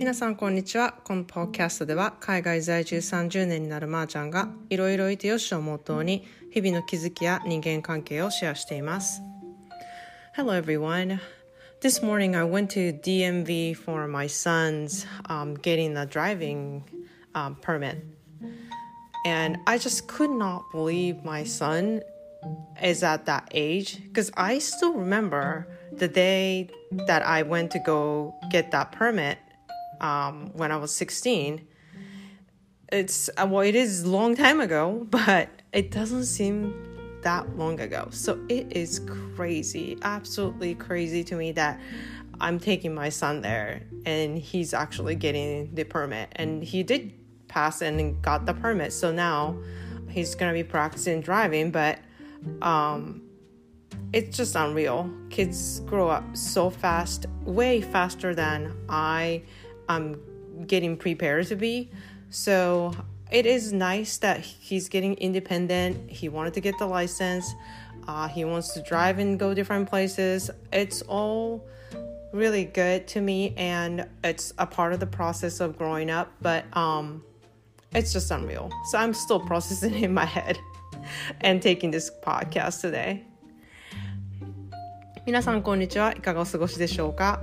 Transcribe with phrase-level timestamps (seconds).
[0.00, 9.20] 皆さんこんにちはこのポッキャストでは海外在住30年になるまーちゃんがいろいろいてよしをモットーに日々の気づきや人間関係をシェアしています
[10.34, 11.20] Hello everyone
[11.82, 16.82] This morning I went to DMV for my son's um, getting a driving
[17.34, 18.02] um, permit
[19.26, 22.00] and I just could not believe my son
[22.82, 26.70] is at that age because I still remember the day
[27.06, 29.36] that I went to go get that permit
[30.00, 31.66] um, when I was 16.
[32.92, 38.08] It's uh, well, it is long time ago, but it doesn't seem that long ago.
[38.10, 39.00] So it is
[39.36, 41.80] crazy, absolutely crazy to me that
[42.40, 46.30] I'm taking my son there and he's actually getting the permit.
[46.36, 47.12] And he did
[47.48, 48.92] pass and got the permit.
[48.92, 49.56] So now
[50.08, 51.98] he's gonna be practicing driving, but
[52.62, 53.22] um,
[54.12, 55.10] it's just unreal.
[55.28, 59.42] Kids grow up so fast, way faster than I
[59.89, 60.19] am
[60.67, 61.91] getting prepared to be.
[62.29, 62.93] So
[63.31, 66.09] it is nice that he's getting independent.
[66.09, 67.53] He wanted to get the license.
[68.07, 70.51] Uh, he wants to drive and go different places.
[70.71, 71.67] It's all
[72.31, 76.31] really good to me, and it's a part of the process of growing up.
[76.41, 77.23] But um,
[77.93, 78.69] it's just unreal.
[78.91, 80.59] So I'm still processing in my head
[81.41, 83.25] and taking this podcast today.
[85.25, 87.41] 皆さんこんにちはいかがお過ごしでしょうか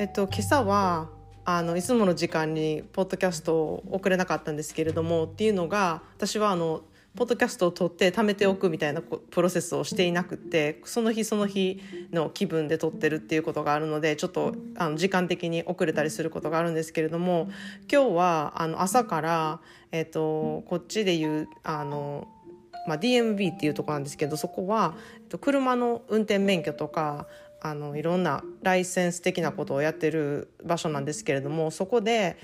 [0.00, 1.08] えっと今朝は
[1.45, 6.81] あのいつもの時間にポッドキャストを送れなかったんですけれどもっていうのが私はあの
[7.15, 11.81] ポッドキャストを撮って貯めておくみたいなプロセスをしていなくてその日その日
[12.11, 17.49] の気分で撮ってるっていうことがあるのでちょっとあの時間的に遅れたりすることがあるんですけれども
[17.91, 19.59] 今日はあの朝から、
[19.91, 24.95] えっと、こっちでいう、まあ、DMV っていうとこなんですけどそこは、
[25.41, 27.27] 車の運転免許とか
[27.61, 32.37] あのいろんなライセンス的なことをやってる場所なんですけれどもそこで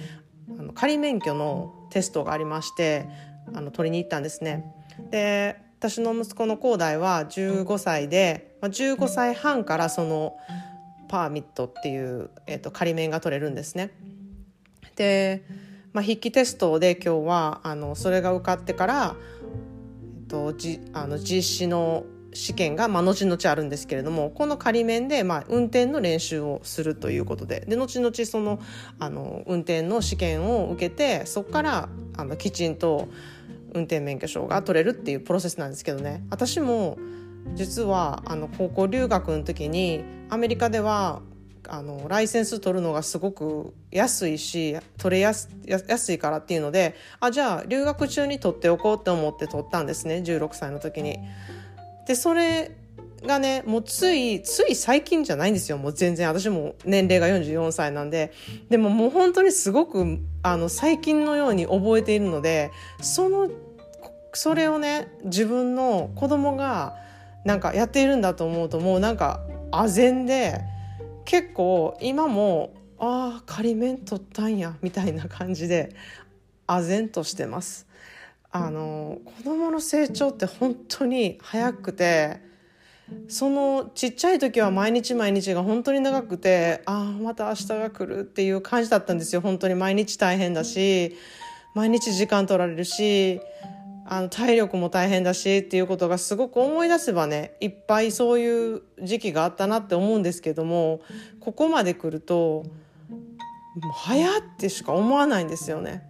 [0.60, 3.08] あの仮免許のテストがありまして
[3.54, 4.74] あの取りに行ったんですね。
[5.12, 10.38] で私の息子の広大は15歳で、まあ、15歳半からその
[11.09, 13.92] パーミットっていう、えー、と仮免が取れるんですね。
[14.96, 15.44] で、
[15.94, 19.16] まあ、筆記テストで今日はあのそれが受かってから、
[20.24, 28.59] えー、とじあの実施の試験が、まあ、後々あるんですけれどもこの仮面で、まあ、運転の練習をするということでで後々その
[29.00, 33.07] あの運転の試験を受けてそこからあのきちんと
[33.74, 36.97] 運転免許証が取れるっていうプロセスなんですけどね私も
[37.53, 41.22] 実はあの高校留学の時にアメリカでは
[41.68, 51.19] あのライセンス取るのがすごく安いし取れやす安いからっていうのであじゃあ留学中に取っておこうって思って取ったんですね16歳の時に。
[52.08, 52.76] でそれ
[53.26, 55.78] がねもうついつい最近じゃないんですよ。
[55.78, 56.28] もう全然。
[56.28, 58.32] 私も年齢が44歳なんで。
[58.70, 62.72] でももう本当にすごくあの最近のように覚えているので
[63.02, 63.50] その
[64.34, 66.96] それをね自分の子供が
[67.46, 69.42] なんかやっているんだと思うともうなんか
[69.72, 70.62] 唖然で
[71.26, 75.96] 結構今もああ仮免取ったんやみたいな感じで
[76.68, 77.88] 唖然としてます。
[78.58, 82.40] あの子供の成長って本当に早くて
[83.28, 91.18] そのちっちゃい時は毎日毎日が本当に長くてああまた明日が来るっていう感じだったんですよ本当に毎日大変だし
[91.74, 93.42] 毎日時間取られるし
[94.06, 101.02] あの体力も大変だしっていうことがすごく思い出せばねいっぱいそういう時期があったなって思うんですけども
[101.42, 102.64] ここまで来ると
[103.82, 106.08] もう早ってしか思わないんですよね。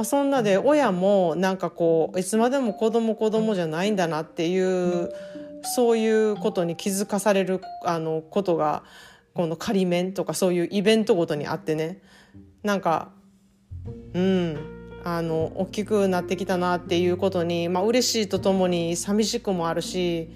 [0.00, 5.12] まあ、そんなで親もなんかこういつまでも子供子供じゃないんだなっていう
[5.76, 8.82] そういうことに気づかされるあのことが
[9.34, 12.00] この仮面とかそういうイベントごとにあってね。
[12.62, 13.10] なんか
[14.14, 14.76] うん。
[15.04, 20.30] あの大きくなってきたなっていうことに、まあ嬉しいとともに寂しくもあるし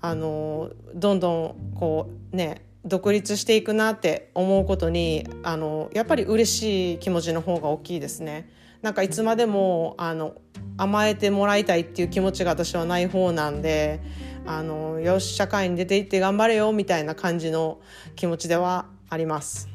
[0.00, 8.48] あのどんどんこうね独立していくなって思うことにあのやっぱり嬉しい気持ちの方が大きいですね。
[8.82, 10.34] なんかいつまでもあの
[10.78, 14.00] 甘えてもらいたいっていう気持ちが私はない方なんで
[14.46, 17.80] あのよし社会に出ていって頑張れよみたいな感じの
[18.16, 19.68] 気持ちではあります。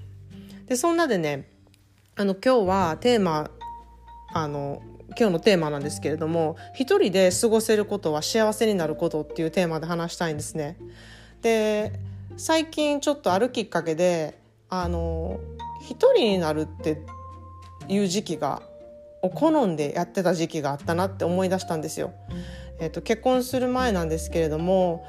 [0.66, 1.48] でそんなでね
[2.16, 3.52] あの今日はテーマ
[4.34, 4.82] あの
[5.18, 10.78] 今日のテーマなんですけれども一人で過ごせることは幸せになることっていうテーマで話したいんですね。
[11.44, 11.94] で
[12.38, 14.38] 最近ちょっとあるきっかけで
[14.70, 15.40] あの
[15.82, 17.02] 一人になるって
[17.88, 18.62] いう時期が
[19.22, 22.14] を好んでやってた時期があったなって思い出したんですよ。
[22.80, 25.06] えーと、結婚する前なんですけれども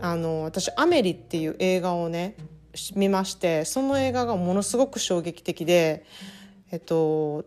[0.00, 2.34] あの私「アメリ」っていう映画をね
[2.96, 6.04] 見ましてその映画がものすごく衝撃的で、
[6.72, 7.44] えっと、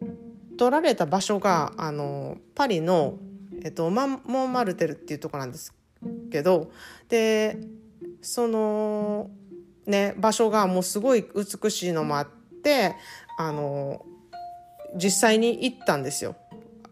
[0.58, 3.16] 撮られた場所があのパリの、
[3.64, 5.74] えっと、マンモンマルテルっていうとこなんです
[6.32, 6.72] けど
[7.10, 7.58] で
[8.26, 9.30] その
[9.86, 12.28] ね場所がもうすごい美しいのもあっ
[12.64, 12.96] て
[13.38, 14.04] あの
[14.96, 16.36] 実際に行ったんですよ。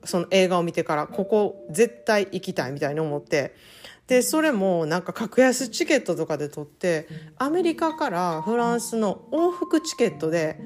[0.06, 1.08] その映画を見てから。
[1.08, 3.56] ここ絶対行きたいみたいに思って。
[4.08, 7.08] でそれもなんか格安チケットとかで取って
[7.38, 10.60] アメリカからフランスの往復チケットで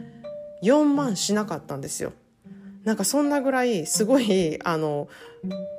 [0.64, 2.14] 4万しなかったんですよ。
[2.84, 5.08] なんかそんなぐらいすごいあの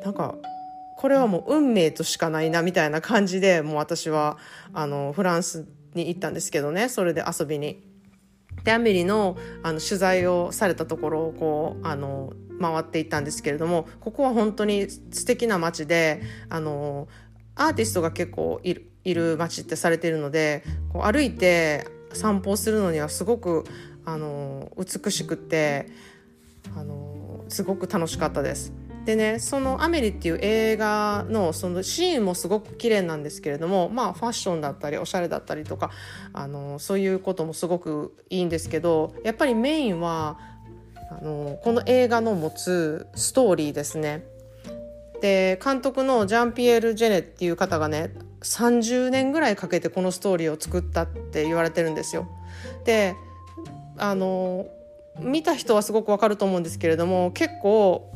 [0.02, 0.36] なんか
[0.98, 4.36] これはもう運命としかないなみたいな感じでもう私は
[4.74, 7.84] あのフランスに行ったんですけどねそれで遊びに。
[8.64, 17.06] でアメリのあの取材をされたところをこうあの回っていったんですけれどもここは本当に素敵な街であの
[17.54, 23.62] アーティストが結構いるいる街ってされているのでこう歩いて散歩するのにはすごく
[24.04, 25.86] あの美しくって
[26.76, 28.72] あのすごく楽しかったです。
[29.08, 35.90] でねその「アメリ」っていう映画のそのシーンもすごく綺麗なんですけれどもまあファッションだったりおしゃれだったりとか
[36.34, 40.38] あのそういうこともすごくいいんですけどやっぱりメインは
[41.10, 44.24] あのこの映画の持つストーリーですね。
[45.22, 48.10] で監督のジャンピエール・ジェネっていう方がね
[48.42, 52.28] 30年ぐらいかけてこのストーリーを作ったって言われてるんですよ。
[52.84, 53.14] で
[53.96, 54.66] あの
[55.18, 58.12] 見た人はすごくわかると思うんですけれども結構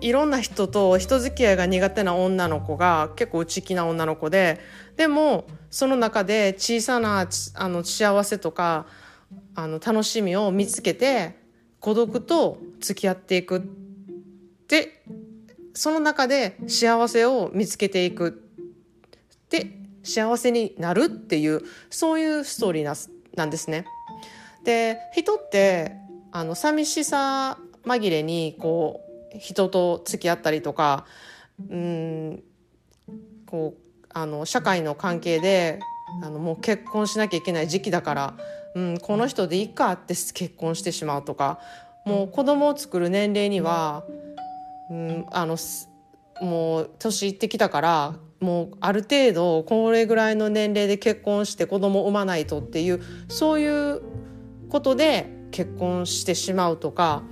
[0.00, 4.60] いろんな人と人付き合いが苦手な女の子が結構内気な女の子で
[4.96, 8.86] でもその中で小さなあの幸せとか
[9.54, 11.36] あの楽しみを見つけて
[11.80, 13.68] 孤独と付き合っていく
[14.68, 15.02] で
[15.74, 18.50] その中で幸せを見つけていく
[19.48, 22.94] で幸せになるっていうそういうストーリーな
[23.36, 23.84] なんですね。
[24.64, 25.96] で人って
[26.32, 31.06] あの寂しさ紛れにこう人と付き合ったりとか
[31.68, 32.42] うん
[33.46, 35.80] こうあの社会の関係で
[36.22, 38.34] あのもう結婚しなきゃいけない時期だから、
[38.74, 41.60] うん、この人でいいかって結婚してしまうとか
[42.04, 44.04] もう子供を作る年齢には、
[44.90, 45.56] うん、あの
[46.40, 54.02] もう年いってきたからもうある程度これぐらいの年齢で結婚して子供を産まないとっていうそういう
[54.70, 57.22] ことで結婚してしまうとか。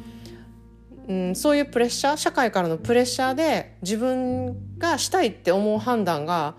[1.09, 6.55] うん、そういうプレッシャー社会からのプレッシャーで自分がしたいって思う判断が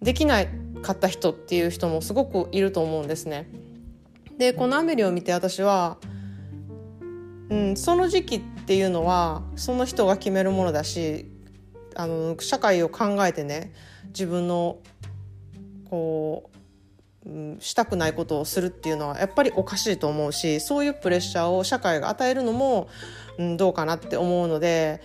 [0.00, 0.44] できな
[0.82, 3.48] かった人っていう人もすごくいると思うんですね。
[4.38, 5.98] でこの「アメリ」を見て私は、
[7.50, 11.30] うん、その時期っていうのはその人が決めるものだし
[11.94, 13.72] あの社会を考えてね
[14.08, 14.78] 自分の
[15.88, 16.50] こ
[17.24, 22.88] う、うん、したくないことをするっていうのはやっぱりおかしいと思うしそういうプレッシャーを社会が与えるのも
[23.38, 25.00] うん、どうかなって思うので、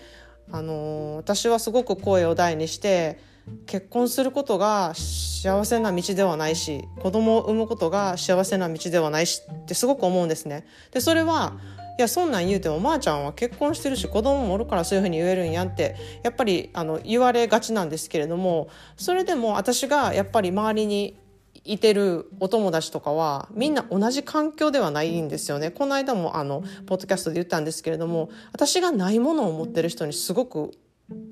[0.51, 3.19] あのー、私はすごく声を大にして
[3.65, 10.65] 結婚することが幸せな道ではないし子供を産むことが幸せな道ではないしってすごく思うんですね。
[10.91, 11.53] でそれは
[11.97, 21.17] いやそんなん言うてもまー、あ、ちゃんは結婚してるし子供もおるからそういうふうに言えるんやってやっぱりあの言われがちなんですけれどもそれでも私がやっぱり周りに
[21.65, 25.71] いてるお友達とかはみんな同じ環境ではないんですよね。
[25.71, 30.71] この間もあのポッドキャストで言ったんですけれども私がないものを持ってる人にすごく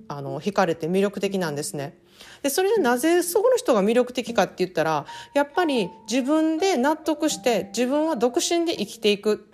[0.08, 1.98] あの惹かれて魅力的なんですね。
[2.42, 9.48] でそれでなぜそこの人が魅力的かって言ったらやっぱり自分で納得して自分は独身で生きていく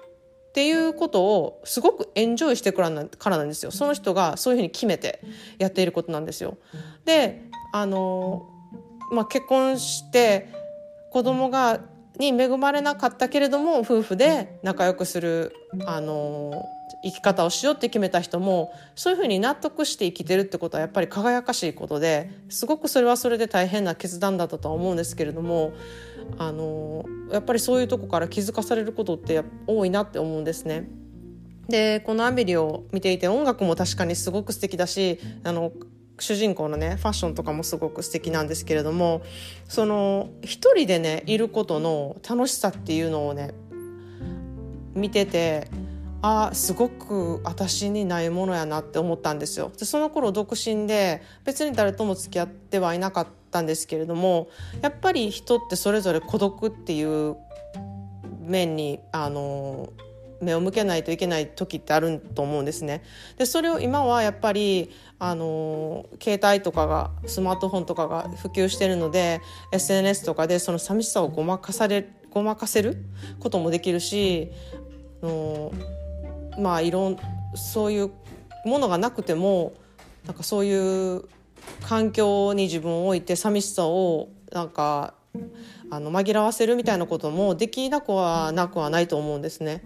[0.49, 5.21] っていうことをすごくエンジョイしてからなんですよその人がそういうふうに決めて
[5.57, 6.57] やっていることなんですよ。
[7.05, 8.49] であの、
[9.11, 10.62] まあ、結婚して
[11.13, 11.79] 子供が
[12.17, 15.55] に恵まれなかったけれども夫婦で仲良くする
[15.85, 16.65] あの
[17.03, 25.73] 生き方をしようって決めた人もそういうふうに納得して生きてるってことはやっぱり輝かしいことですごくそれはそれで大変な決断だったとは思うんですけれども
[26.39, 30.87] あのやっぱりそういうとこから気づかされることって多いなって思うんですね。
[31.69, 35.71] でこの「アメリ」を見ていて音楽も確かにすごく素敵だしあの
[36.23, 39.21] 主人公のねファッションとかもすごく素敵なんですけれども
[39.67, 43.53] その一人でねいることの楽しさっていうのをね
[44.95, 45.67] 見てて
[46.21, 49.73] あすごく私にないものやなって思ったんですよ。
[49.77, 54.47] でその頃独身で別に誰とも付き合ってはいなかったんですけれども
[54.81, 57.35] やっぱり人ってそれぞれ孤独っていう
[58.39, 59.89] 面にあの
[60.43, 63.03] 目を向けないといけない時ってあると思うんですね。
[63.37, 72.97] でそれを今はやっぱりあの携帯とかがスマートフォンとかが普及してるので SNS とかでその寂しさをごまかされごまかせる
[73.39, 74.51] こともできるし
[75.21, 75.71] の
[76.59, 77.17] まあいろん
[77.55, 78.11] そういう
[78.65, 79.73] ものがなくても
[80.25, 81.23] なんかそういう
[81.81, 85.13] 環境に自分を置いて寂しさをなんか
[85.89, 89.83] あの紛らわせるみたいなこともできなくはなくはないと思うんですね。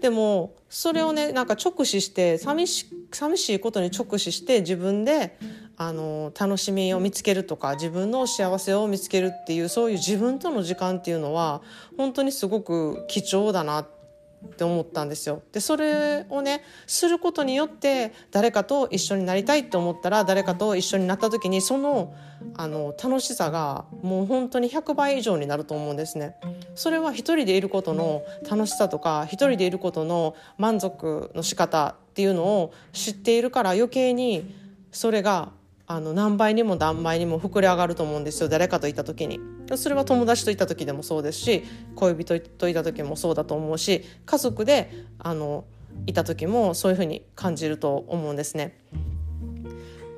[0.00, 5.36] でもそれをねなんか直視して寂し寂しいことに直視して自分で
[5.76, 11.62] あの楽しみを見つけるとか自分の幸せを見つけるっていうそういう自分との時間っていうのは
[11.96, 13.99] 本当にすごく貴重だなって
[14.44, 15.42] って思ったんですよ。
[15.52, 22.14] でそれをねすることによって誰かと一緒になりたいって思ったら誰かと一緒になった時にその
[22.56, 26.36] あの楽しさがもう本当に100倍以上になると思うんですね。
[26.74, 34.54] それは一人でいることの楽しさとか一人でいることの満足の仕方っていうのを知っているから余計に
[34.90, 35.52] それが
[35.90, 39.40] あの何倍にも何倍にも膨れ上がると思うんですよ誰かといた時に
[39.74, 41.64] それは友達といた時でもそうですし
[41.96, 45.64] 恋人といた時もそうだと思うし家族であの
[46.06, 48.78] いた時もそういうふうに感じると思うんですね。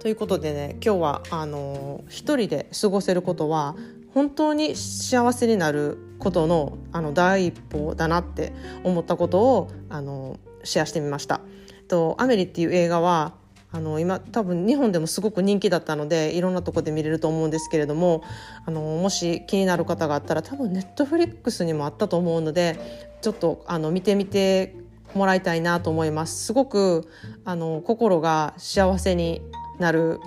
[0.01, 3.75] ということでね今日はあの一人で過ごせることは
[4.13, 8.53] 本当に幸せになることのあの第一歩だなって
[8.85, 11.41] 思ったことをあのシェアしてみました。
[11.89, 13.41] と「アメリ」っていう映画は
[13.73, 18.23] あの今多分日本でもすごく人気だったのでいろんなとこで見れると思うんですけれども
[18.67, 22.79] あのもし気になる方があったら多分ネットフリックスにもあったと思うので
[23.23, 24.75] ちょっとあの見てみて
[25.15, 26.45] もらいたいなと思います。
[26.45, 27.09] すごく
[27.45, 29.43] あの心が幸せに
[29.79, 30.21] なる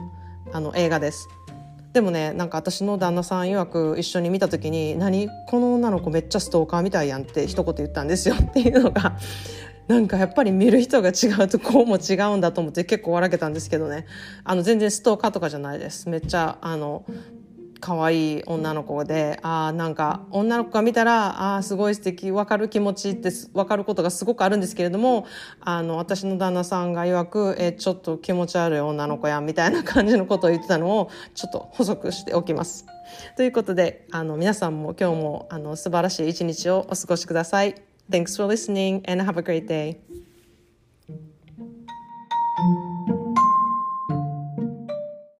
[0.52, 1.28] あの映画です。
[1.94, 5.30] でもねなんか私の旦那さん曰く一緒に見た時に「何？
[5.48, 9.18] この女の子めっちゃストーカーみたいやん」って一言言ったんですよっていうのが
[9.88, 14.08] なんかやっぱり見る人が違うとこうも違うんだと思って結構笑けたんですけどね
[14.44, 17.06] あの全然ストーカーとかじゃないですめっちゃあの
[17.80, 25.28] 可愛い女の子であなんか女の子が見たらあすごい素敵分かる気持ちって分かることがすごくあるんですけれども
[25.60, 32.88] あの私の旦那さんが曰くえちょっと気持ち悪い女の子やみたいな感じのことを言ってたのをちょっと補足しておきます。
[33.38, 37.95] ということであの皆さんも今日もあの素晴らしい一日をお過ごしください。
[38.10, 39.98] Thanks for listening and have a great day.